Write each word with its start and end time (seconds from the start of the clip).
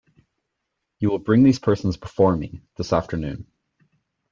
You 0.97 1.11
will 1.11 1.19
bring 1.19 1.43
these 1.43 1.59
persons 1.59 1.95
before 1.95 2.35
me, 2.35 2.63
this 2.75 2.91
afternoon. 2.91 3.45